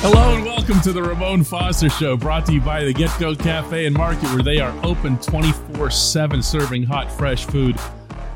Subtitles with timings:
[0.00, 3.84] Hello and welcome to the Ramon Foster Show, brought to you by the GetGo Cafe
[3.84, 7.76] and Market, where they are open 24 7 serving hot, fresh food.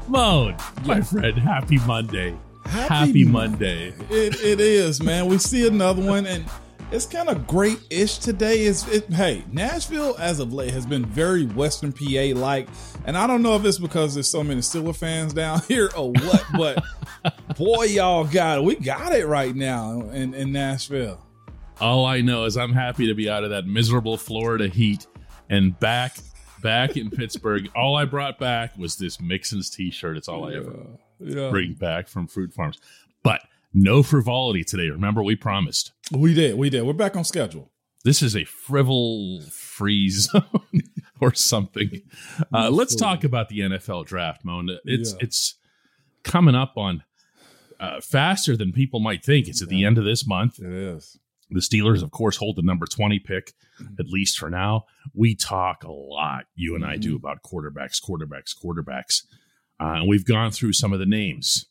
[0.08, 2.36] Mon, my friend, happy Monday.
[2.64, 3.94] Happy, Monday.
[4.10, 5.26] It, it is, man.
[5.26, 6.44] We see another one, and
[6.90, 8.64] it's kind of great-ish today.
[8.64, 9.08] Is it?
[9.12, 12.66] Hey, Nashville as of late has been very Western PA like,
[13.04, 16.10] and I don't know if it's because there's so many Steeler fans down here or
[16.10, 16.84] what, but
[17.56, 18.64] boy, y'all got it.
[18.64, 21.20] We got it right now in, in Nashville.
[21.82, 25.06] All I know is I'm happy to be out of that miserable Florida heat
[25.50, 26.16] and back
[26.62, 27.68] back in Pittsburgh.
[27.76, 30.16] All I brought back was this Mixon's t-shirt.
[30.16, 30.76] It's all I ever
[31.18, 32.78] Yeah, bring back from Fruit Farms.
[33.24, 33.40] But
[33.74, 34.88] no frivolity today.
[34.90, 35.90] Remember, we promised.
[36.12, 36.82] we did, we did.
[36.84, 37.68] We're back on schedule.
[38.04, 40.42] This is a frivol free zone
[41.20, 42.02] or something.
[42.54, 44.76] Uh, let's talk about the NFL draft, Mona.
[44.84, 45.18] It's Yeah.
[45.22, 45.54] it's
[46.22, 47.02] coming up on
[47.80, 49.48] uh, faster than people might think.
[49.48, 50.60] It's at the end of this month.
[50.60, 51.18] It is.
[51.52, 53.52] The Steelers, of course, hold the number 20 pick,
[53.98, 54.84] at least for now.
[55.14, 59.22] We talk a lot, you and I do, about quarterbacks, quarterbacks, quarterbacks.
[59.80, 61.66] Uh, and we've gone through some of the names.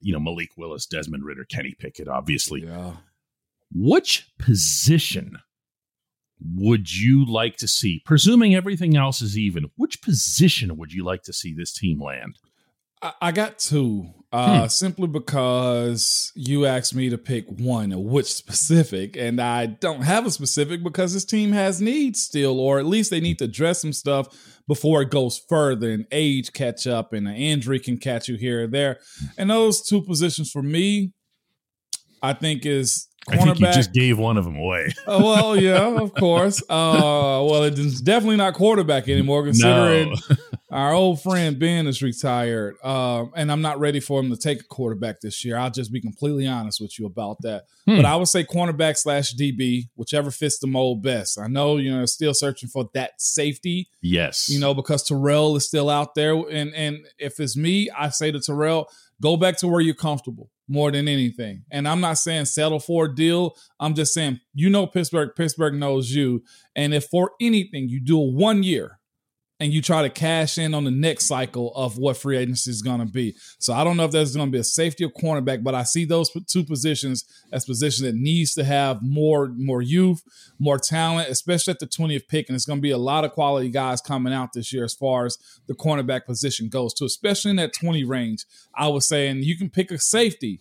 [0.00, 2.64] You know, Malik Willis, Desmond Ridder, Kenny Pickett, obviously.
[2.64, 2.96] Yeah.
[3.72, 5.38] Which position
[6.40, 8.02] would you like to see?
[8.04, 12.38] Presuming everything else is even, which position would you like to see this team land?
[13.02, 19.16] I, I got two, uh, simply because you asked me to pick one, which specific,
[19.16, 23.10] and I don't have a specific because this team has needs still, or at least
[23.10, 24.26] they need to address some stuff
[24.66, 25.90] before it goes further.
[25.92, 28.98] And age catch up and an injury can catch you here or there.
[29.38, 31.12] And those two positions for me,
[32.20, 34.92] I think is I think you just gave one of them away.
[35.06, 36.60] Oh, well, yeah, of course.
[36.62, 40.36] Uh, well, it's definitely not quarterback anymore, considering No.
[40.70, 42.76] our old friend Ben is retired.
[42.82, 45.56] Um, and I'm not ready for him to take a quarterback this year.
[45.56, 47.64] I'll just be completely honest with you about that.
[47.86, 47.96] Hmm.
[47.96, 51.38] But I would say cornerback slash DB, whichever fits the mold best.
[51.38, 54.48] I know you know still searching for that safety, Yes.
[54.48, 56.34] you know, because Terrell is still out there.
[56.34, 58.88] And and if it's me, I say to Terrell,
[59.20, 61.64] go back to where you're comfortable more than anything.
[61.70, 63.56] And I'm not saying settle for a deal.
[63.78, 66.42] I'm just saying, you know, Pittsburgh, Pittsburgh knows you.
[66.74, 68.98] And if for anything you do a one year
[69.64, 72.82] and you try to cash in on the next cycle of what free agency is
[72.82, 73.34] going to be.
[73.58, 75.84] So I don't know if there's going to be a safety or cornerback, but I
[75.84, 80.22] see those two positions as positions that needs to have more more youth,
[80.58, 82.50] more talent, especially at the 20th pick.
[82.50, 84.92] And it's going to be a lot of quality guys coming out this year as
[84.92, 88.44] far as the cornerback position goes, too, especially in that 20 range.
[88.74, 90.60] I was saying you can pick a safety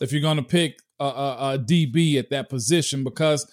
[0.00, 3.46] if you're going to pick a, a, a DB at that position because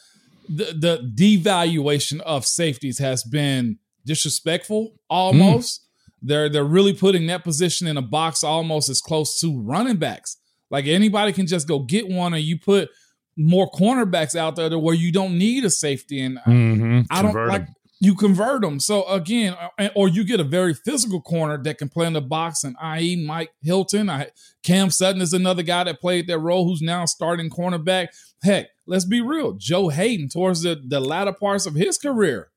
[0.47, 5.81] the, the devaluation of safeties has been disrespectful almost.
[6.21, 10.37] They're they're really putting that position in a box almost as close to running backs.
[10.71, 12.89] Like anybody can just go get one, and you put
[13.37, 16.21] more cornerbacks out there to where you don't need a safety.
[16.21, 17.05] And Mhm.
[17.11, 17.67] I don't Convert like 'em.
[17.99, 18.79] you convert them.
[18.79, 22.21] So again, uh, or you get a very physical corner that can play in the
[22.21, 23.23] box, and i.e.
[23.25, 24.09] Mike Hilton.
[24.09, 24.29] I,
[24.63, 28.07] Cam Sutton is another guy that played that role who's now starting cornerback.
[28.41, 29.53] Heck, let's be real.
[29.53, 32.49] Joe Haden towards the, the latter parts of his career.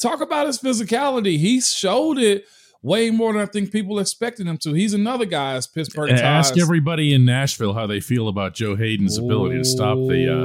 [0.00, 1.38] Talk about his physicality.
[1.38, 2.44] He showed it
[2.82, 4.72] way more than I think people expected him to.
[4.72, 6.20] He's another guy as Pittsburgh ties.
[6.20, 10.44] ask everybody in Nashville how they feel about Joe Haden's ability to stop the uh,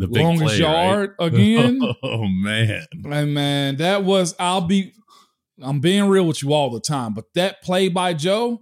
[0.00, 0.74] the big longest play, right?
[0.84, 1.80] yard again.
[2.02, 4.92] Oh man, And man, that was I'll be
[5.62, 8.60] I'm being real with you all the time, but that play by Joe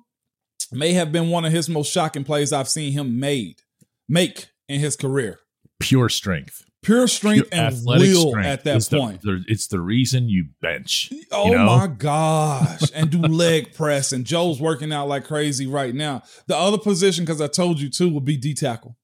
[0.73, 3.61] may have been one of his most shocking plays I've seen him made
[4.09, 5.41] make in his career.
[5.81, 9.23] pure strength, Pure strength pure and will strength at that point.
[9.23, 11.11] the- it's the reason you bench.
[11.33, 11.65] Oh know?
[11.67, 12.83] my gosh.
[12.95, 14.13] And do leg press.
[14.13, 16.23] And Joe's working out like crazy right now.
[16.47, 18.97] The other position, because I told you too, would be D tackle.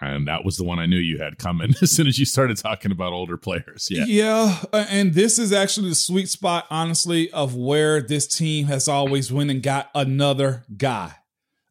[0.00, 2.56] And that was the one I knew you had coming as soon as you started
[2.56, 3.88] talking about older players.
[3.90, 4.04] Yeah.
[4.06, 9.30] Yeah, and this is actually the sweet spot, honestly, of where this team has always
[9.30, 11.16] went and got another guy.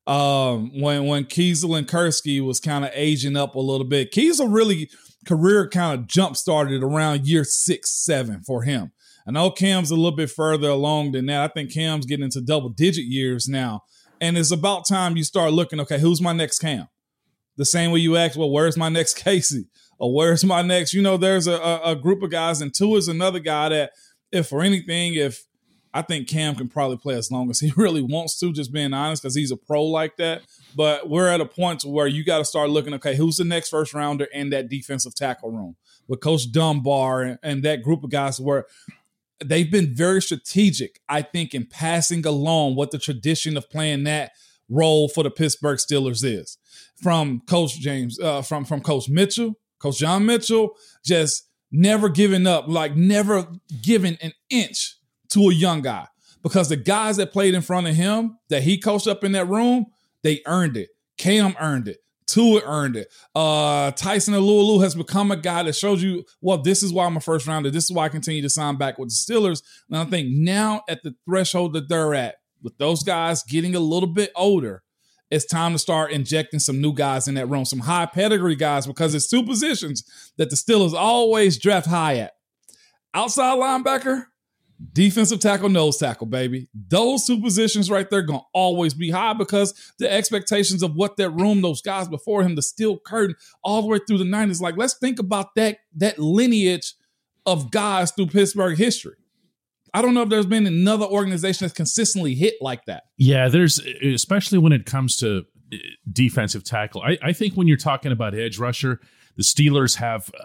[0.05, 4.51] Um, when when Keisel and Kursky was kind of aging up a little bit, Keisel
[4.53, 4.89] really
[5.25, 8.91] career kind of jump started around year six, seven for him.
[9.27, 11.41] I know Cam's a little bit further along than that.
[11.41, 13.83] I think Cam's getting into double digit years now,
[14.19, 15.79] and it's about time you start looking.
[15.81, 16.87] Okay, who's my next Cam?
[17.57, 19.67] The same way you ask, well, where's my next Casey?
[19.99, 20.93] Or where's my next?
[20.93, 23.91] You know, there's a, a, group of guys, and two is another guy that,
[24.31, 25.43] if for anything, if
[25.93, 28.93] I think Cam can probably play as long as he really wants to, just being
[28.93, 30.43] honest, because he's a pro like that.
[30.75, 33.69] But we're at a point where you got to start looking, okay, who's the next
[33.69, 35.75] first rounder in that defensive tackle room
[36.07, 38.65] with Coach Dunbar and, and that group of guys where
[39.43, 44.31] they've been very strategic, I think, in passing along what the tradition of playing that
[44.69, 46.57] role for the Pittsburgh Steelers is.
[47.01, 52.67] From Coach James, uh, from from Coach Mitchell Coach John Mitchell just never giving up,
[52.67, 53.47] like never
[53.81, 54.97] giving an inch
[55.29, 56.07] to a young guy.
[56.41, 59.47] Because the guys that played in front of him that he coached up in that
[59.47, 59.87] room,
[60.23, 60.89] they earned it.
[61.17, 61.97] Cam earned it.
[62.27, 63.11] Tua earned it.
[63.33, 67.17] Uh, Tyson Alualu has become a guy that shows you, well, this is why I'm
[67.17, 67.71] a first rounder.
[67.71, 69.63] This is why I continue to sign back with the Steelers.
[69.89, 73.79] And I think now at the threshold that they're at, with those guys getting a
[73.79, 74.83] little bit older,
[75.31, 78.85] it's time to start injecting some new guys in that room, some high pedigree guys,
[78.85, 80.03] because it's two positions
[80.37, 82.33] that the Steelers always draft high at.
[83.13, 84.25] Outside linebacker,
[84.93, 86.69] defensive tackle, nose tackle, baby.
[86.73, 91.31] Those two positions right there gonna always be high because the expectations of what that
[91.31, 94.61] room, those guys before him, the steel curtain, all the way through the 90s.
[94.61, 96.93] Like, let's think about that, that lineage
[97.45, 99.15] of guys through Pittsburgh history.
[99.93, 103.03] I don't know if there's been another organization that's consistently hit like that.
[103.17, 105.77] Yeah, there's especially when it comes to uh,
[106.11, 107.01] defensive tackle.
[107.01, 108.99] I, I think when you're talking about edge rusher,
[109.35, 110.31] the Steelers have.
[110.39, 110.43] Uh,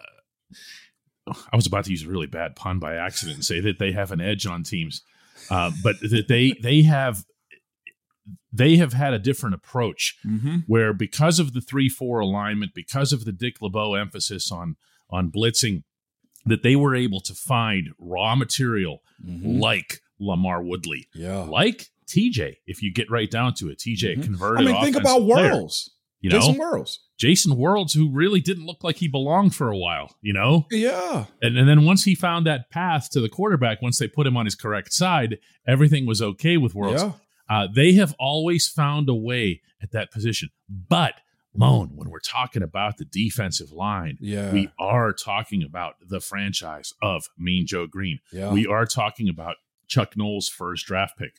[1.27, 3.93] I was about to use a really bad pun by accident and say that they
[3.93, 5.03] have an edge on teams,
[5.51, 7.25] uh, but that they they have
[8.53, 10.57] they have had a different approach Mm-hmm.
[10.67, 14.77] where because of the three four alignment, because of the Dick LeBeau emphasis on
[15.11, 15.83] on blitzing,
[16.47, 21.39] that they were able to find raw material like LaMarr Woodley, Yeah.
[21.41, 22.57] like TJ.
[22.67, 24.23] If you get right down to it, TJ Mhm.
[24.25, 24.69] converted.
[24.69, 25.91] I mean, think about Worilds.
[26.25, 26.99] You know, Jason Worilds.
[27.19, 30.17] Jason Worilds, who really didn't look like he belonged for a while.
[30.23, 31.27] You know, Yeah.
[31.43, 34.37] and, and then once he found that path to the quarterback, once they put him
[34.37, 36.99] on his correct side, everything was okay with Worilds.
[37.01, 37.13] Yeah.
[37.49, 40.49] Uh, they have always found a way at that position.
[40.69, 41.15] But
[41.55, 44.51] Mon, when we're talking about the defensive line, Yeah.
[44.51, 48.19] we are talking about the franchise of Mean Joe Greene.
[48.33, 48.51] yeah.
[48.51, 49.57] We are talking about
[49.87, 51.35] Chuck Noll's first draft pick.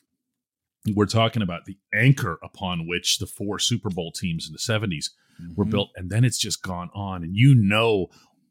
[0.94, 5.10] We're talking about the anchor upon which the four Super Bowl teams in the 70s
[5.54, 5.70] were Mhm.
[5.70, 5.90] built.
[5.96, 7.22] And then it's just gone on.
[7.24, 8.08] And you know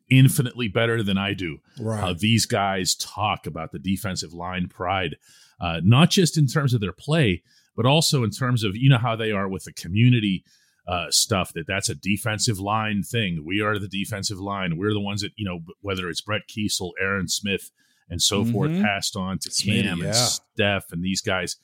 [0.10, 2.00] infinitely better than I do Right.
[2.00, 5.16] how these guys talk about the defensive line pride,
[5.60, 7.42] uh, not just in terms of their play,
[7.76, 10.44] but also in terms of you know how they are with the community
[10.88, 11.52] uh, stuff.
[11.54, 13.44] That that's a defensive line thing.
[13.44, 14.78] We are the defensive line.
[14.78, 17.72] We're the ones that you know whether it's Brett Keisel, Aaron Smith,
[18.08, 18.84] and so forth, Mhm.
[18.84, 20.06] passed on to Cam yeah.
[20.06, 21.56] and Steph and these guys.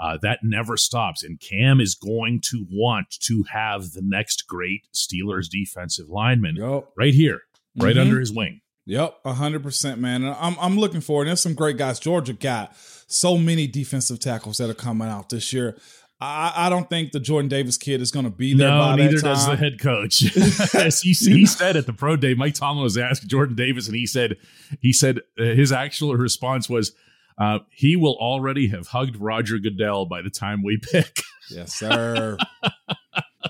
[0.00, 4.86] Uh, that never stops, and Cam is going to want to have the next great
[4.94, 6.84] Steelers defensive lineman Yep.
[6.96, 7.42] right here,
[7.76, 8.00] right Mhm.
[8.00, 8.62] under his wing.
[8.86, 10.24] Yep, hundred percent, man.
[10.24, 11.28] I'm I'm looking forward.
[11.28, 12.00] There's some great guys.
[12.00, 12.74] Georgia got
[13.08, 15.76] so many defensive tackles that are coming out this year.
[16.22, 18.68] I, I don't think the Jordan Davis kid is going to be there.
[18.68, 20.22] No, neither does the head coach.
[20.74, 23.96] As he, he said at the pro day, Mike Tomlin was asked Jordan Davis, and
[23.96, 24.36] he said,
[24.80, 26.92] he said uh, his actual response was,
[27.40, 31.22] uh, he will already have hugged Roger Goodell by the time we pick.
[31.50, 32.36] Yes, sir.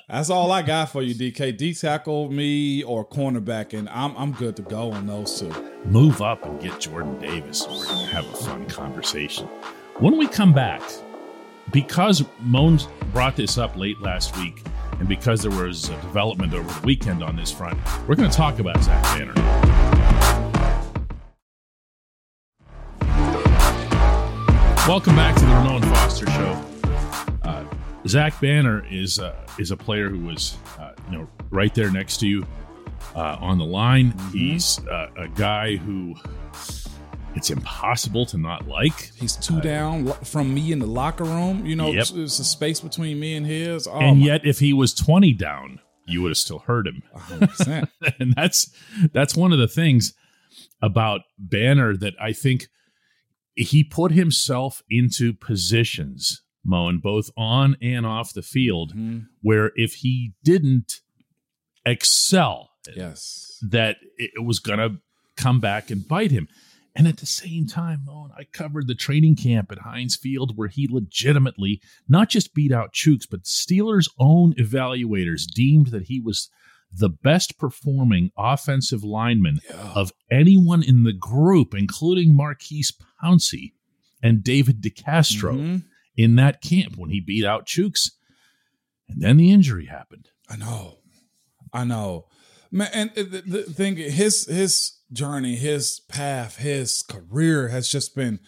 [0.09, 1.57] That's all I got for you, DK.
[1.57, 5.53] D tackle me or cornerback, and I'm I'm good to go on those two.
[5.85, 7.67] Move up and get Jordan Davis.
[7.67, 9.47] We're going to have a fun conversation.
[9.99, 10.83] When we come back,
[11.73, 14.63] because Mon's brought this up late last week,
[15.01, 17.79] and because there was a development over the weekend on this front,
[18.09, 19.90] we're going to talk about Zach Banner.
[24.89, 26.65] Welcome back to the Ramon Foster Show.
[27.43, 27.65] Uh,
[28.09, 32.17] Zach Banner is uh, is a player who was uh, you know right there next
[32.21, 32.45] to you
[33.15, 34.15] uh, on the line.
[34.33, 36.15] He's uh, a guy who
[37.37, 39.13] it's impossible to not like.
[39.17, 41.65] He's two down from me in the locker room.
[41.67, 42.07] You know, Yep.
[42.09, 43.87] there's a space between me and his.
[43.87, 47.03] Oh, and yet, if he was twenty down, you would have still heard him.
[47.17, 47.89] 100%.
[48.19, 48.73] and that's
[49.13, 50.15] that's one of the things
[50.83, 52.67] about Banner that I think
[53.61, 59.27] he put himself into positions, Mon, both on and off the field, Mhm.
[59.41, 61.01] where if he didn't
[61.87, 63.59] excel, Yes.
[63.63, 65.01] that it was going to
[65.37, 66.49] come back and bite him.
[66.95, 70.69] And at the same time, Mon, I covered the training camp at Heinz Field where
[70.69, 76.51] he legitimately not just beat out Chuks, but Steelers' own evaluators deemed that he was
[76.93, 79.93] the best performing offensive lineman Yeah.
[79.95, 82.93] of anyone in the group, including Maurkice
[83.23, 83.73] Pouncey
[84.23, 85.85] and David DeCastro Mhm.
[86.17, 88.11] in that camp when he beat out Chuks.
[89.09, 90.29] And then the injury happened.
[90.49, 90.99] I know,
[91.73, 92.27] I know,
[92.71, 92.91] man.
[92.93, 98.41] And the, the thing, his his journey, his path, his career has just been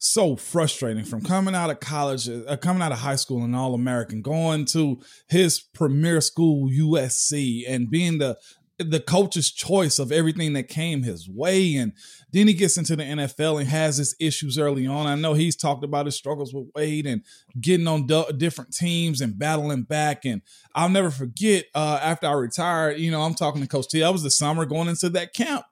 [0.00, 1.04] so frustrating.
[1.04, 4.64] From coming out of college, uh, coming out of high school, and all American, going
[4.66, 8.38] to his premier school, USC, and being the
[8.78, 11.76] the coach's choice of everything that came his way.
[11.76, 11.92] And
[12.32, 15.06] then he gets into the NFL and has his issues early on.
[15.06, 17.22] I know he's talked about his struggles with Wade and
[17.60, 18.06] getting on
[18.38, 20.24] different teams and battling back.
[20.24, 20.40] And
[20.74, 24.02] I'll never forget uh, after I retired, you know, I'm talking to Coach T.
[24.02, 25.66] I was the summer going into that camp.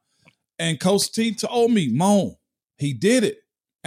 [0.59, 2.35] And Coach T told me, Mon,
[2.77, 3.39] he did it.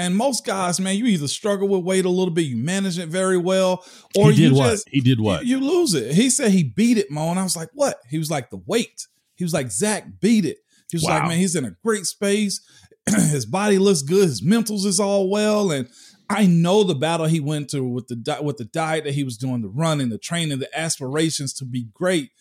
[0.01, 3.08] And most guys, man, you either struggle with weight a little bit, you manage it
[3.10, 3.86] very well,
[4.17, 4.72] or he you what?
[4.72, 5.46] just he did what?
[5.46, 6.15] You, you, lose it.
[6.15, 7.29] He said he beat it, Mo.
[7.29, 7.98] And I was like, what?
[8.10, 9.05] He was like, the weight.
[9.36, 10.58] He was like, Zach beat it.
[10.89, 11.20] He was wow.
[11.20, 12.60] like, man, he's in a great space.
[13.05, 14.27] his body looks good.
[14.27, 15.72] His mentals is all well.
[15.72, 15.88] And
[16.29, 19.38] I know the battle he went through with the with the diet that he was
[19.38, 22.31] doing, the running, the training, the aspirations to be great.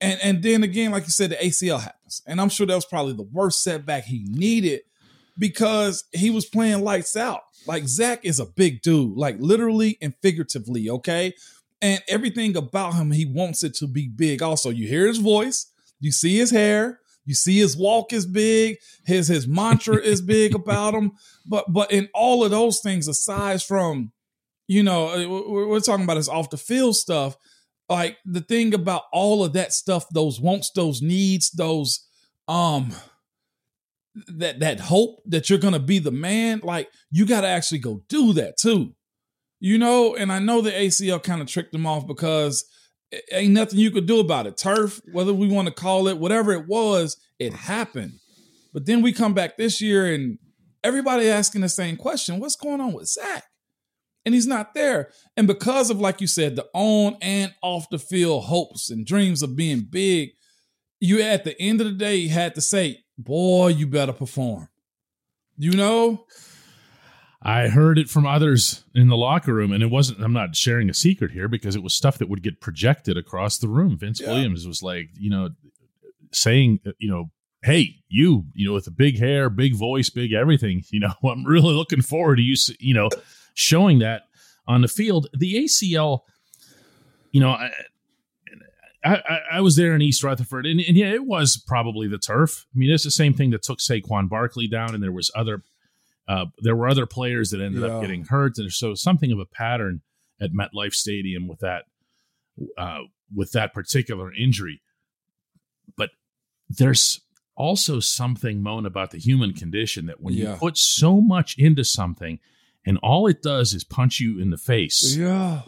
[0.00, 2.22] And and then again, like you said, the ACL happens.
[2.26, 4.80] And I'm sure that was probably the worst setback he needed
[5.38, 7.42] because he was playing lights out.
[7.66, 11.34] Like Zach is a big dude, like literally and figuratively, okay?
[11.80, 14.42] And everything about him, he wants it to be big.
[14.42, 18.78] Also, you hear his voice, you see his hair, you see his walk is big,
[19.04, 21.12] his his mantra is big about him.
[21.46, 24.12] But but in all of those things, aside from,
[24.66, 27.36] you know, uh, we're talking about his off the field stuff.
[27.88, 32.06] Like the thing about all of that stuff, those wants, those needs, those
[32.48, 32.94] um
[34.28, 38.02] that that hope that you're gonna be the man, like you got to actually go
[38.08, 38.94] do that too,
[39.60, 40.14] you know.
[40.14, 42.64] And I know the ACL kind of tricked him off because
[43.32, 44.56] ain't nothing you could do about it.
[44.56, 48.14] Turf, whether we want to call it whatever it was, it happened.
[48.72, 50.38] But then we come back this year and
[50.82, 53.44] everybody asking the same question: What's going on with Zach?
[54.24, 55.10] And he's not there.
[55.36, 59.42] And because of, like you said, the on and off the field hopes and dreams
[59.42, 60.30] of being big,
[60.98, 64.68] you at the end of the day had to say, boy, you better perform.
[65.56, 66.26] You know?
[67.46, 70.88] I heard it from others in the locker room, and it wasn't, I'm not sharing
[70.88, 73.98] a secret here because it was stuff that would get projected across the room.
[73.98, 74.28] Vince yeah.
[74.28, 75.50] Williams was like, you know,
[76.32, 77.30] saying, you know,
[77.62, 81.44] hey, you, you know, with the big hair, big voice, big everything, you know, I'm
[81.44, 83.10] really looking forward to you, you know,
[83.52, 84.22] showing that
[84.66, 85.28] on the field.
[85.34, 86.20] The ACL,
[87.30, 87.70] you know, I,
[89.04, 92.66] I, was there in East Rutherford, and, and, yeah, it was probably the turf.
[92.74, 95.62] I mean, it's the same thing that took Saquon Barkley down, and there was other,
[96.26, 97.88] uh, there were other players that ended yeah.
[97.88, 100.00] up getting hurt, and so something of a pattern
[100.40, 101.84] at MetLife Stadium with that,
[102.78, 103.00] uh,
[103.34, 104.80] with that particular injury.
[105.96, 106.10] But
[106.68, 107.20] there's
[107.56, 110.52] also something, Mon, about the human condition that when yeah.
[110.52, 112.38] you put so much into something,
[112.86, 115.14] and all it does is punch you in the face.
[115.16, 115.62] Yeah,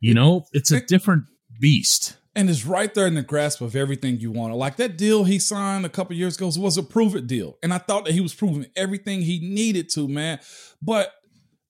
[0.00, 1.24] you know, it's a different
[1.58, 4.54] beast and is right there in the grasp of everything you want.
[4.54, 7.58] Like that deal he signed a couple years ago was a prove it deal.
[7.62, 10.38] And I thought that he was proving everything he needed to, man.
[10.82, 11.14] But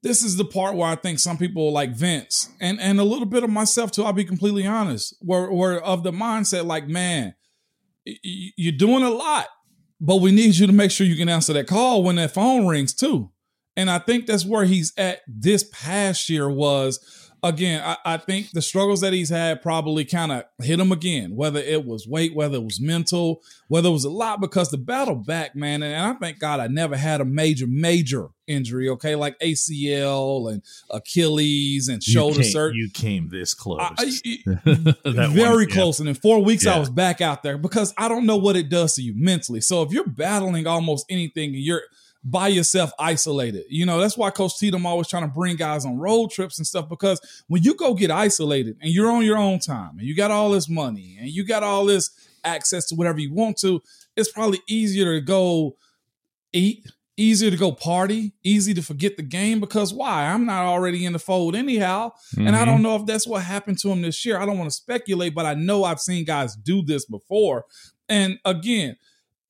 [0.02, 3.26] this is the part where I think some people like Vince and, and a little
[3.26, 7.36] bit of myself too, I'll be completely honest, were, were of the mindset like, man,
[8.04, 9.46] you're doing a lot,
[10.00, 12.66] but we need you to make sure you can answer that call when that phone
[12.66, 13.30] rings too.
[13.76, 18.50] And I think that's where he's at this past year was again, I, I, think
[18.52, 22.34] the struggles that he's had probably kind of hit him again, whether it was weight,
[22.34, 25.94] whether it was mental, whether it was a lot, because the battle back, man, and,
[25.94, 31.88] I thank God I never had a major, major injury, okay, like ACL and Achilles
[31.88, 32.78] and shoulder surgery.
[32.78, 33.80] You came this close.
[33.80, 34.10] I,
[35.04, 35.98] very one, close.
[35.98, 36.02] Yeah.
[36.02, 36.76] And in four weeks, yeah.
[36.76, 39.60] I was back out there because I don't know what it does to you mentally.
[39.60, 41.82] So if you're battling almost anything and you're–
[42.28, 43.64] by yourself isolated.
[43.68, 46.66] You know, that's why Coach Tatum always trying to bring guys on road trips and
[46.66, 50.16] stuff because when you go get isolated and you're on your own time and you
[50.16, 52.10] got all this money and you got all this
[52.42, 53.80] access to whatever you want to,
[54.16, 55.76] it's probably easier to go
[56.52, 60.26] eat, easier to go party, easy to forget the game because why?
[60.26, 62.10] I'm not already in the fold anyhow.
[62.34, 62.48] Mm-hmm.
[62.48, 62.82] And I don't mm-hmm.
[62.82, 64.40] know if that's what happened to him this year.
[64.40, 67.66] I don't want to speculate, but I know I've seen guys do this before.
[68.08, 68.96] And again,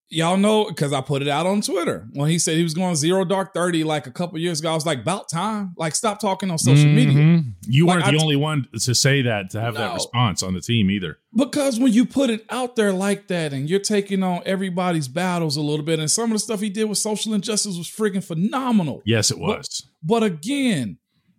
[0.09, 2.95] y'all know because I put it out on Twitter when he said he was going
[2.97, 4.71] zero dark thirty like a couple years ago.
[4.71, 5.75] I was like, about time.
[5.77, 6.95] Like, stop talking on social mm-hmm.
[6.95, 7.43] media.
[7.67, 9.81] You like, weren't the I, only one to say that to have no.
[9.81, 11.19] that response on the team either.
[11.35, 15.57] Because when you put it out there like that, and you're taking on everybody's battles
[15.57, 18.25] a little bit, and some of the stuff he did with social injustice was freaking
[18.25, 19.03] phenomenal.
[19.05, 19.87] Yes, it was.
[20.03, 20.99] But, but again,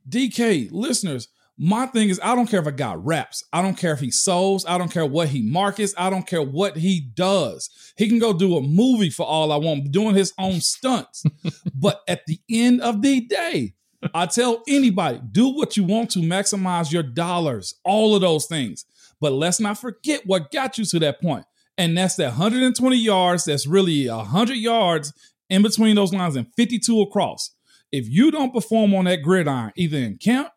[0.10, 1.28] DK listeners
[1.58, 3.44] my thing is, I don't care if a guy raps.
[3.52, 4.64] I don't care if he sews.
[4.68, 5.94] I don't care what he markets.
[5.98, 7.70] I don't care what he does.
[7.98, 11.24] He can go do a movie for all I want, doing his own stunts.
[11.74, 13.74] but at the end of the day,
[14.14, 18.86] I tell anybody, do what you want to maximize your dollars, all of those things.
[19.20, 21.46] But let's not forget what got you to that point.
[21.78, 23.46] And that's that 120 yards.
[23.46, 25.12] That's really 100 yards
[25.50, 27.52] in between those lines and 52 across.
[27.92, 30.50] If you don't perform on that gridiron, either in camp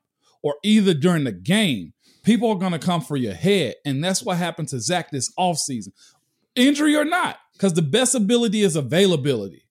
[0.42, 1.92] or either during the game,
[2.23, 3.75] people are going to come for your head.
[3.85, 5.88] And that's what happened to Zach this offseason.
[6.54, 9.64] injury or not, because the best ability is availability.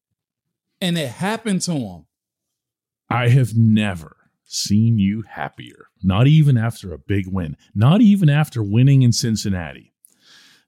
[0.82, 2.06] And it happened to him.
[3.10, 8.64] I have never seen you happier, not even after a big win, not even after
[8.64, 9.94] winning in Cincinnati,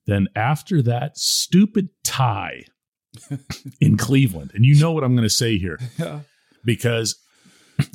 [0.05, 2.65] than after that stupid tie
[3.79, 4.51] in Cleveland.
[4.53, 6.21] And you know what I'm going to say here Yeah.
[6.65, 7.15] because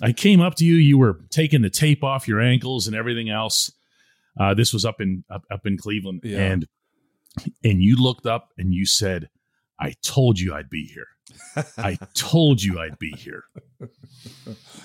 [0.02, 3.28] I came up to you, you were taking the tape off your ankles and everything
[3.30, 3.72] else.
[4.38, 6.38] Uh, this was up in up, up in Cleveland, Yeah.
[6.40, 6.66] and
[7.64, 9.28] and you looked up and you said,
[9.78, 11.06] "I told you I'd be here.
[11.76, 13.44] I told you I'd be here."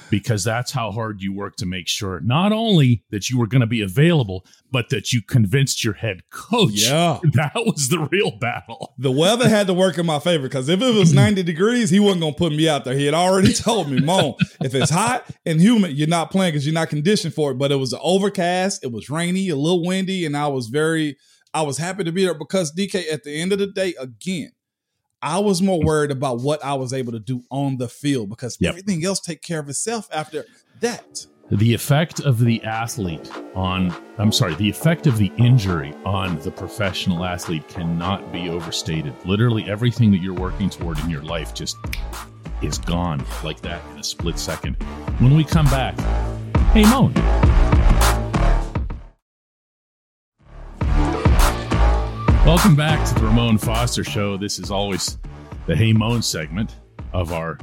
[0.10, 3.62] Because that's how hard you work to make sure not only that you were going
[3.62, 7.20] to be available, but that you convinced your head coach Yeah.
[7.34, 8.94] that was the real battle.
[8.98, 12.00] The weather had to work in my favor because if it was 90 degrees, he
[12.02, 12.94] wasn't going to put me out there.
[12.94, 16.66] He had already told me, Mon, if it's hot and humid, you're not playing because
[16.66, 17.58] you're not conditioned for it.
[17.58, 21.16] But it was overcast, it was rainy, a little windy, and I was very,
[21.54, 24.52] I was happy to be there because DK, at the end of the day, again,
[25.22, 28.58] I was more worried about what I was able to do on the field because
[28.60, 28.70] Yep.
[28.70, 30.46] everything else take care of itself after
[30.80, 31.26] that.
[31.52, 36.50] the effect of the athlete on i'm sorry the effect of the injury on the
[36.52, 41.76] professional athlete cannot be overstated literally everything that you're working toward in your life just
[42.62, 44.76] is gone like that in a split second
[45.20, 46.00] when we come back
[46.72, 47.14] hey mon
[52.52, 55.18] welcome back to the ramon foster show this is always
[55.68, 56.82] the hey mon segment
[57.14, 57.58] of our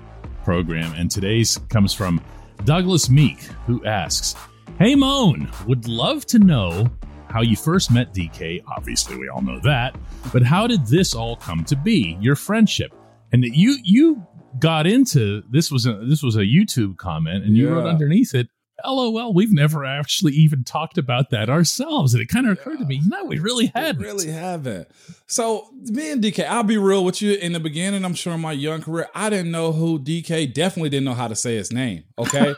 [0.45, 2.19] program and today's comes from
[2.65, 4.35] Douglas Meek, who asks,
[4.79, 6.91] Hey Mon, would love to know
[7.29, 8.65] how you first met DK.
[8.67, 9.95] Obviously, we all know that,
[10.33, 12.17] but how did this all come to be?
[12.19, 12.95] Your friendship,
[13.31, 14.27] and that you you
[14.59, 18.49] got into this was a this was a YouTube comment, and you wrote underneath it,
[18.85, 22.85] "LOL, we've never actually even talked about that ourselves." And it kind of occurred to
[22.85, 24.89] me, no, we really have had really haven't.
[25.27, 27.35] So me and DK, I'll be real with you.
[27.35, 30.53] In the beginning, I'm sure in my young career, I didn't know who DK.
[30.53, 32.05] Definitely didn't know how to say his name.
[32.19, 32.55] Okay,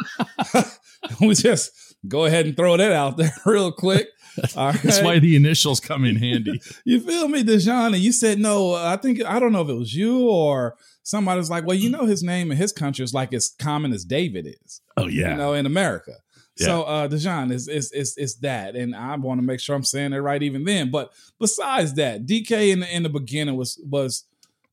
[1.20, 4.08] we just go ahead and throw that out there real quick.
[4.56, 5.04] All That's right?
[5.04, 6.60] why the initials come in handy.
[6.84, 7.88] you feel me, Dejan?
[7.88, 8.74] And you said no.
[8.74, 10.76] I think I don't know if it was you or
[11.10, 13.92] somebody was like, well, you know, his name in his country is like as common
[13.92, 14.80] as David is.
[14.96, 16.14] Oh yeah, you know, in America.
[16.56, 16.66] Yeah.
[16.66, 18.76] So uh Dejan is is is is that.
[18.76, 20.90] And I want to make sure I'm saying it right even then.
[20.90, 24.24] But besides that, DK in the in the beginning was was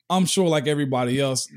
[0.09, 1.49] I'm sure like everybody else,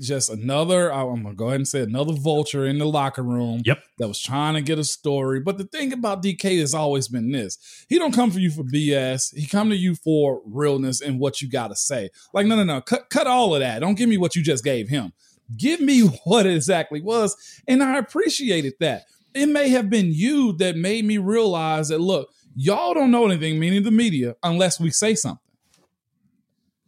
[0.00, 3.82] just another, I'm gonna go ahead and say another vulture in the locker room Yep.
[3.98, 5.40] that was trying to get a story.
[5.40, 7.58] But the thing about DK has always been this.
[7.88, 9.34] He don't come for you for BS.
[9.36, 12.08] He come to you for realness and what you gotta say.
[12.32, 12.80] Like, no, no, no.
[12.80, 13.80] Cut cut all of that.
[13.80, 15.12] Don't give me what you just gave him.
[15.56, 17.36] Give me what it exactly was.
[17.66, 19.02] And I appreciated that.
[19.34, 23.58] It may have been you that made me realize that look, y'all don't know anything,
[23.60, 25.40] meaning the media, unless we say something.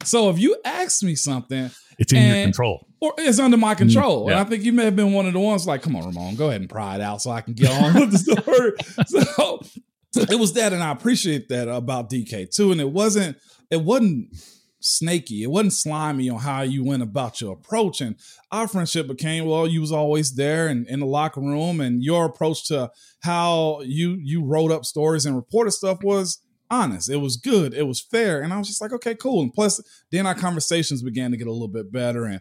[0.04, 2.86] So if you ask me something, it's in your control.
[3.00, 3.78] or it's under my mm-hmm.
[3.78, 4.26] control.
[4.26, 4.32] yeah.
[4.32, 6.36] And I think you may have been one of the ones like, come on, Ramon,
[6.36, 8.72] go ahead and pry it out so I can get on with the story.
[10.12, 12.72] So it was that, and I appreciate that about DK too.
[12.72, 13.36] And it wasn't,
[13.70, 14.34] it wasn't
[14.80, 18.00] snaky, it wasn't slimy on how you went about your approach.
[18.00, 18.16] And
[18.50, 22.24] our friendship became, well, you was always there and in the locker room, and your
[22.24, 27.10] approach to how you you wrote up stories and reported stuff was honest.
[27.10, 27.74] It was good.
[27.74, 28.40] It was fair.
[28.42, 29.42] And I was just like, okay, cool.
[29.42, 29.80] And plus,
[30.10, 32.24] then our conversations began to get a little bit better.
[32.24, 32.40] And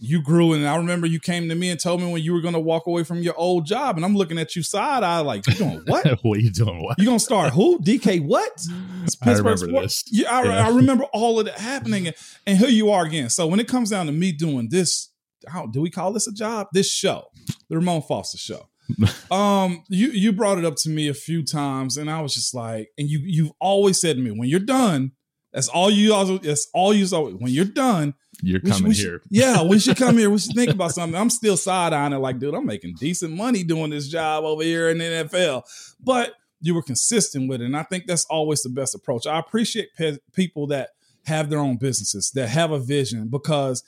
[0.00, 0.52] you grew.
[0.52, 2.60] And I remember you came to me and told me when you were going to
[2.60, 3.96] walk away from your old job.
[3.96, 6.06] And I'm looking at you side eye, like, you doing what?
[6.22, 6.82] what are you doing?
[6.82, 6.98] What?
[6.98, 7.78] You gonna start who?
[7.80, 8.52] DK what?
[9.04, 10.20] It's I remember Sports- this.
[10.20, 10.66] Yeah, I, Yeah.
[10.68, 13.30] I remember all of that happening, and, and here you are again.
[13.30, 15.10] So when it comes down to me doing this,
[15.46, 16.66] how do we call this a job?
[16.72, 17.24] This show,
[17.70, 18.68] the Ramon Foster Show.
[19.30, 22.54] um, you you brought it up to me a few times, and I was just
[22.54, 25.12] like, and you you've always said to me, when you're done,
[25.52, 29.04] that's all you also that's all you always when you're done, You're should- coming should-
[29.04, 29.22] here.
[29.30, 30.30] yeah, we should come here.
[30.30, 31.18] We should think about something.
[31.20, 34.62] I'm still side eyeing it, like, dude, I'm making decent money doing this job over
[34.62, 35.62] here in the NFL.
[36.00, 39.26] But you were consistent with it, and I think that's always the best approach.
[39.26, 40.90] I appreciate pe- people that
[41.26, 43.84] have their own businesses, that have a vision, because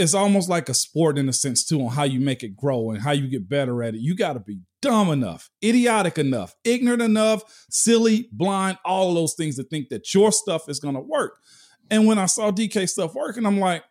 [0.00, 2.90] it's almost like a sport in a sense too on how you make it grow
[2.90, 4.00] and how you get better at it.
[4.00, 9.56] You got to be dumb enough, idiotic enough, ignorant enough, silly, blind, all those things
[9.56, 11.36] to think that your stuff is going to work.
[11.90, 13.84] And when I saw DK stuff working, I'm like,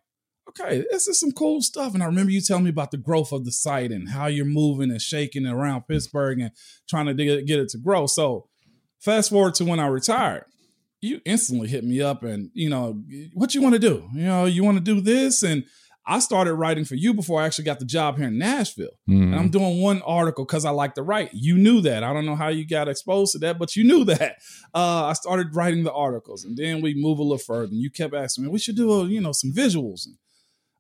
[0.50, 1.94] okay, this is some cool stuff.
[1.94, 4.46] And I remember you telling me about the growth of the site and how you're
[4.46, 6.52] moving and shaking around Pittsburgh and
[6.90, 8.08] trying to get it to grow.
[8.08, 8.48] So
[9.00, 10.46] fast forward to when I retired,
[11.02, 13.00] you instantly hit me up and, you know,
[13.36, 14.10] what you want to do?
[14.14, 15.44] You know, you want to do this?
[15.44, 15.66] And
[16.10, 18.98] I started writing for you before I actually got the job here in Nashville.
[19.08, 19.22] Mhm.
[19.24, 21.30] And I'm doing one article because I like to write.
[21.34, 22.04] You knew that.
[22.04, 24.38] I don't know how you got exposed to that, but you knew that.
[24.74, 27.72] Uh, I started writing the articles, and then we move a little further.
[27.72, 30.06] And you kept asking me, we should do, a, you know, some visuals.
[30.06, 30.16] And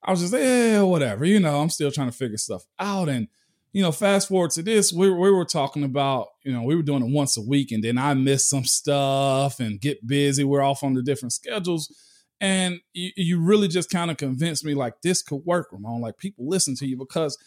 [0.03, 1.25] I was just, yeah, whatever.
[1.25, 3.07] You know, I'm still trying to figure stuff out.
[3.07, 3.27] And
[3.71, 6.81] you know, fast forward to this, we, we were talking about, you know, we were
[6.81, 10.43] doing it once a week, and then I missed some stuff and get busy.
[10.43, 11.93] We're off on the different schedules.
[12.41, 16.01] And you, you really just kind of convinced me like this could work, Ramon.
[16.01, 17.37] Like people listen to you because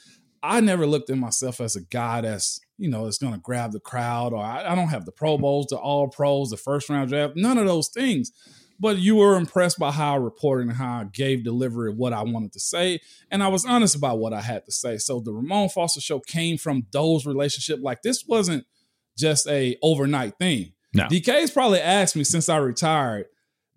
[0.43, 3.73] I never looked at myself as a guy that's, you know, that's going to grab
[3.73, 6.91] the crowd or I, I don't have the Pro Bowls, the All Pros, the first
[6.91, 8.33] round draft, none of those things.
[8.81, 12.13] But you were impressed by how I reported and how I gave delivery of what
[12.13, 13.01] I wanted to say.
[13.31, 14.99] And I was honest about what I had to say.
[14.99, 17.79] So the Ramon Foster show came from those relationship.
[17.81, 18.67] Like this wasn't
[19.17, 20.73] just a overnight thing.
[20.95, 21.05] No.
[21.05, 23.27] DK's probably asked me since I retired,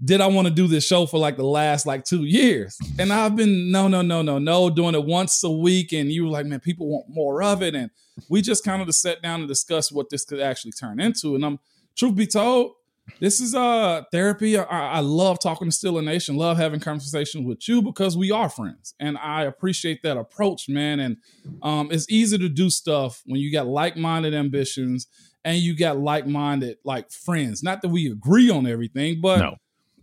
[0.06, 2.78] did I want to do this show for like the last like two years?
[3.00, 5.94] And I've been no, no, no, no, no, doing it once a week.
[5.94, 7.74] And you were like, man, people want more of it.
[7.74, 7.90] And
[8.30, 11.36] we just kind of just sat down and discussed what this could actually turn into.
[11.36, 11.60] And I'm
[11.98, 12.74] truth be told,
[13.20, 14.58] this is uh therapy.
[14.58, 18.50] I, I love talking to Steeler Nation, love having conversations with you because we are
[18.50, 18.96] friends.
[19.00, 21.00] And I appreciate that approach, man.
[21.00, 21.18] And
[21.62, 25.08] um it's easy to do stuff when you got like-minded ambitions
[25.44, 27.62] and you got like-minded like friends.
[27.62, 29.56] Not that we agree on everything, but No.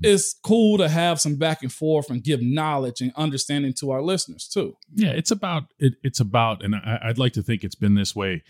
[0.03, 4.03] It's cool to have some back and forth and give knowledge and understanding to our
[4.03, 4.77] listeners too.
[4.95, 8.15] Yeah, it's about it, it's about, and I, I'd like to think it's been this
[8.15, 8.43] way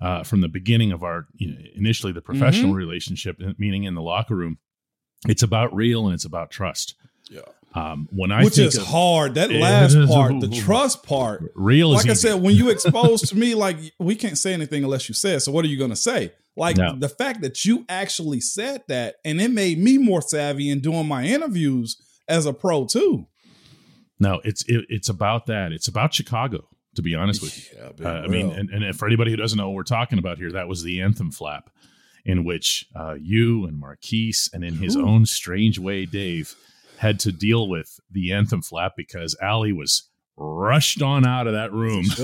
[0.00, 4.02] uh, from the beginning of our you know, initially the professional relationship, meaning in the
[4.02, 4.58] locker room.
[5.28, 6.94] It's about real and it's about trust.
[7.28, 7.40] Yeah.
[7.74, 9.34] Um, when I Which think is of hard.
[9.34, 10.08] That last is.
[10.10, 11.52] part, the trust part.
[11.54, 12.28] real, is Like I easy.
[12.28, 15.40] said, when you expose to me, like we can't say anything unless you say it.
[15.40, 16.32] So what are you gonna say?
[16.56, 16.96] Like No.
[16.98, 21.06] the fact that you actually said that, and it made me more savvy in doing
[21.06, 21.96] my interviews
[22.28, 23.26] as a pro too.
[24.18, 25.72] no, it's it, it's about that.
[25.72, 26.66] It's about Chicago.
[26.96, 27.78] To be honest with you.
[28.00, 30.38] Yeah, Uh, I mean, and, and for anybody who doesn't know what we're talking about
[30.38, 31.70] here, that was the anthem flap,
[32.24, 35.06] in which uh, you and Maurkice, and in his Ooh.
[35.06, 36.52] own strange way, Dave,
[37.00, 41.72] had to deal with the anthem flap because Allie was rushed on out of that
[41.72, 42.04] room.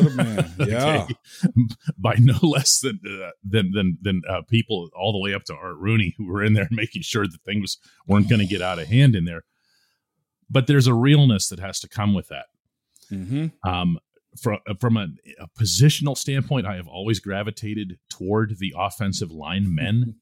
[0.58, 1.06] Yeah.
[1.98, 5.54] by no less than uh, than than than uh, people all the way up to
[5.54, 8.78] Art Rooney who were in there making sure that things weren't going to get out
[8.78, 9.44] of hand in there.
[10.50, 12.46] But there's a realness that has to come with that.
[13.10, 13.68] Mm-hmm.
[13.68, 13.98] Um,
[14.40, 15.08] from from a,
[15.38, 20.16] a positional standpoint, I have always gravitated toward the offensive line men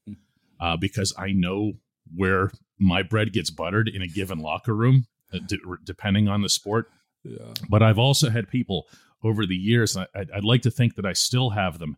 [0.59, 1.73] uh, because I know
[2.13, 6.49] where my bread gets buttered in a given locker room, uh, d- depending on the
[6.49, 6.87] sport.
[7.23, 7.53] Yeah.
[7.69, 8.85] But I've also had people
[9.23, 11.97] over the years, I, I'd, I'd like to think that I still have them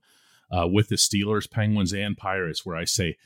[0.49, 3.17] uh, with the Steelers, Penguins, and Pirates, where I say,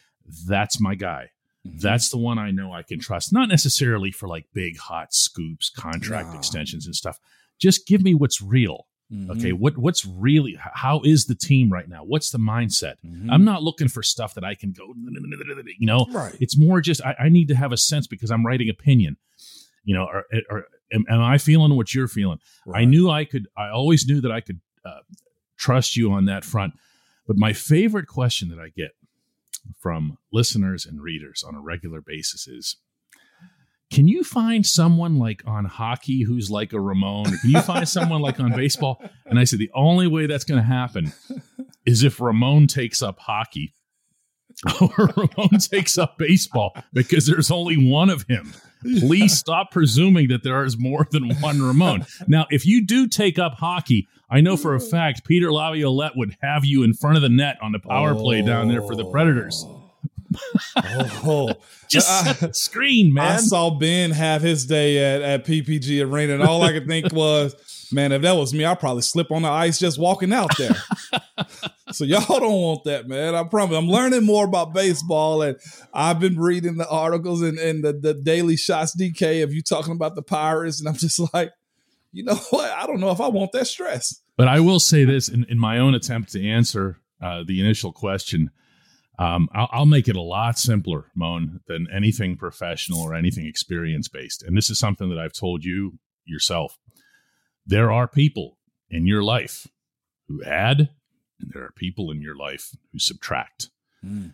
[0.47, 1.29] that's my guy.
[1.67, 1.77] Mm-hmm.
[1.79, 3.31] That's the one I know I can trust.
[3.31, 6.37] Not necessarily for like big hot scoops, contract No.
[6.37, 7.19] extensions and stuff.
[7.59, 8.87] Just give me what's real.
[9.11, 9.29] Mhm.
[9.31, 12.03] Okay, what what's really how is the team right now?
[12.05, 12.95] What's the mindset?
[13.05, 13.27] Mhm.
[13.29, 14.85] I'm not looking for stuff that I can go,
[15.79, 16.07] you know.
[16.11, 16.35] right.
[16.39, 19.17] It's more just I, I need to have a sense because I'm writing opinion.
[19.83, 22.39] You know, or, or am, am I feeling what you're feeling?
[22.73, 23.47] I knew I could.
[23.57, 24.99] I always knew that I could uh,
[25.57, 26.73] trust you on that front.
[27.27, 28.91] But my favorite question that I get
[29.79, 32.77] from listeners and readers on a regular basis is.
[33.91, 37.27] Can you find someone like on hockey who's like a Ramon?
[37.27, 39.03] Or can you find someone like on baseball?
[39.25, 41.11] And I said, the only way that's going to happen
[41.85, 43.73] is if Ramon takes up hockey
[44.81, 48.53] or Ramon takes up baseball because there's only one of him.
[48.99, 52.05] Please stop presuming that there is more than one Ramon.
[52.27, 56.35] Now, if you do take up hockey, I know for a fact Peter Laviolette would
[56.41, 59.05] have you in front of the net on the power play down there for the
[59.05, 59.65] Predators.
[60.75, 61.53] Oh,
[61.89, 63.31] Just I- set the screen, man.
[63.33, 67.11] I saw Ben have his day at, at PPG Arena, and all I could think
[67.13, 67.55] was,
[67.91, 70.75] man, if that was me, I'd probably slip on the ice just walking out there.
[71.91, 73.35] so y'all don't want that, man.
[73.35, 73.75] I promise.
[73.77, 75.57] I'm learning more about baseball, and
[75.93, 79.93] I've been reading the articles and, and the, the daily shots DK of you talking
[79.93, 81.51] about the Pirates, and I'm just like,
[82.13, 82.69] you know what?
[82.71, 84.21] I don't know if I want that stress.
[84.37, 87.91] But I will say this in, in my own attempt to answer uh, the initial
[87.91, 88.49] question.
[89.21, 94.07] Um, I'll, I'll make it a lot simpler, Mon, than anything professional or anything experience
[94.07, 94.41] based.
[94.41, 96.79] And this is something that I've told you yourself.
[97.63, 98.57] There are people
[98.89, 99.67] in your life
[100.27, 100.89] who add,
[101.39, 103.69] and there are people in your life who subtract.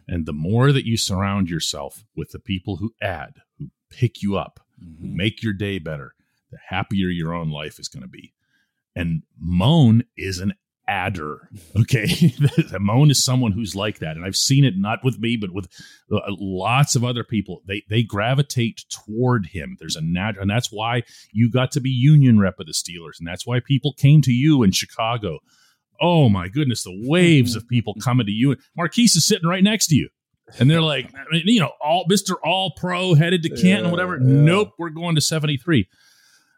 [0.07, 4.37] And the more that you surround yourself with the people who add, who pick you
[4.37, 6.15] up, who make your day better,
[6.49, 8.33] the happier your own life is going to be.
[8.95, 10.53] And Mon is an
[10.87, 11.49] adder.
[11.79, 12.33] Okay.
[12.71, 14.15] Ramon is someone who's like that.
[14.15, 15.67] And I've seen it not with me, but with
[16.11, 17.61] uh, lots of other people.
[17.67, 19.77] They they gravitate toward him.
[19.79, 23.19] There's a nat and that's why you got to be union rep of the Steelers.
[23.19, 25.39] And that's why people came to you in Chicago.
[25.99, 28.55] Oh my goodness, the waves of people coming to you.
[28.75, 30.09] Maurkice is sitting right next to you.
[30.59, 32.35] And they're like, you know, all Mr.
[32.41, 34.13] All Pro headed to Canton, yeah, whatever.
[34.13, 34.23] Yeah.
[34.23, 35.89] Nope, we're going to 73.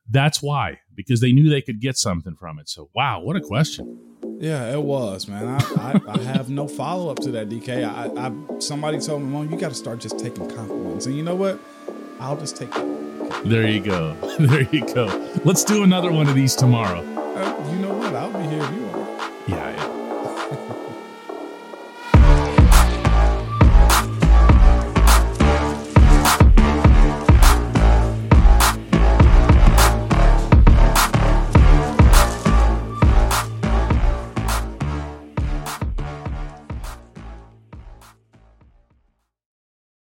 [0.09, 2.67] That's why, because they knew they could get something from it.
[2.67, 3.99] So, wow, what a question.
[4.39, 5.47] Yeah, it was, man.
[5.47, 7.83] I, I, I have no follow up to that, DK.
[7.83, 11.23] I, I somebody told me, Mom, you got to start just taking compliments, and you
[11.23, 11.59] know what?
[12.19, 13.43] I'll just take it.
[13.45, 14.15] There you go.
[14.39, 15.05] There you go.
[15.43, 16.99] Let's do another one of these tomorrow.
[16.99, 18.15] Uh, you know what?
[18.15, 18.63] I'll be here